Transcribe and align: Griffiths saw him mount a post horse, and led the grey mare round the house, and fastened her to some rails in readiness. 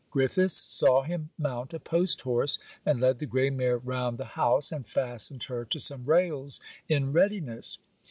Griffiths 0.09 0.55
saw 0.55 1.03
him 1.03 1.29
mount 1.37 1.75
a 1.75 1.79
post 1.79 2.21
horse, 2.23 2.57
and 2.87 2.99
led 2.99 3.19
the 3.19 3.25
grey 3.27 3.51
mare 3.51 3.77
round 3.77 4.17
the 4.17 4.25
house, 4.33 4.71
and 4.71 4.87
fastened 4.89 5.43
her 5.43 5.63
to 5.63 5.79
some 5.79 6.05
rails 6.05 6.59
in 6.89 7.13
readiness. 7.13 7.77